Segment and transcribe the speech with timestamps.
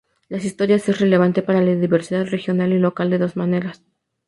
[0.29, 3.83] La historia es relevante para la diversidad regional y local de dos maneras.